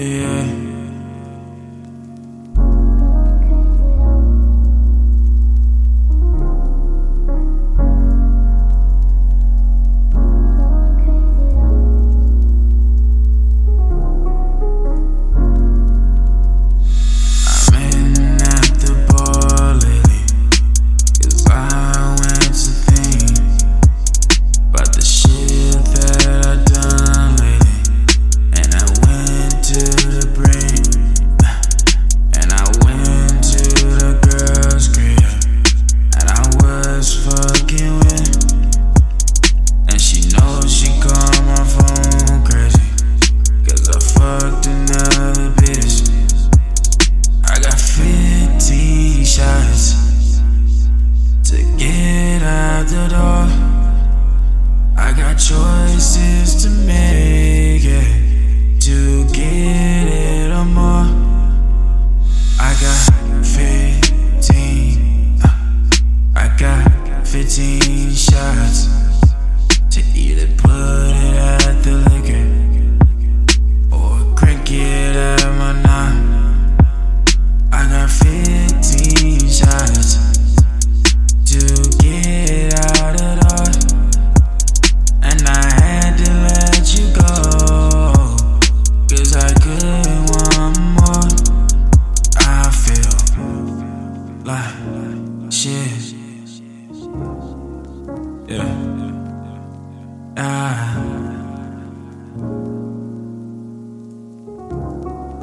Yeah. 0.00 0.29
choices 55.40 56.62
to 56.62 56.68
make 56.84 57.82
it 57.84 58.80
to 58.80 59.24
get 59.32 60.06
it 60.06 60.50
or 60.50 60.66
more. 60.66 61.08
I 62.60 62.76
got 62.78 63.10
15, 63.46 65.40
uh, 65.42 65.48
I 66.36 66.48
got 66.58 67.26
15 67.26 68.12
shots 68.12 68.88
to 69.90 70.00
either 70.14 70.46
put. 70.58 71.09
Yeah. 98.50 98.66
Ah. 100.36 100.98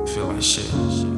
I 0.02 0.06
feel 0.06 0.26
like 0.26 0.42
shit. 0.42 1.17